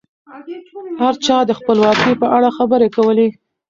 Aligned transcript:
هر 1.01 1.15
چا 1.25 1.37
د 1.45 1.51
خپلواکۍ 1.59 2.13
په 2.21 2.27
اړه 2.37 2.49
خبرې 2.57 2.87
کولې. 2.95 3.27